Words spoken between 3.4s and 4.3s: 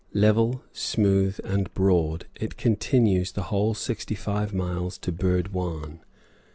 whole sixty